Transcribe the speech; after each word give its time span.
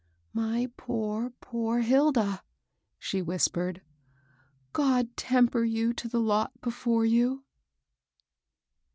"My 0.47 0.67
poor, 0.77 1.29
poor 1.41 1.81
Hilda!" 1.81 2.41
she 2.97 3.21
whispered." 3.21 3.83
God 4.73 5.15
temper 5.15 5.63
you 5.63 5.93
to 5.93 6.07
the 6.07 6.19
lot 6.19 6.59
before 6.59 7.05
you 7.05 7.43